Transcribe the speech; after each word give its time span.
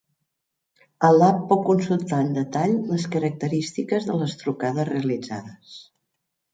A 1.09 1.11
l'App 1.15 1.43
pot 1.51 1.61
consultar 1.67 2.23
en 2.27 2.33
detall 2.39 2.75
les 2.95 3.07
característiques 3.19 4.11
de 4.11 4.19
les 4.25 4.37
trucades 4.45 4.93
realitzades. 4.95 5.81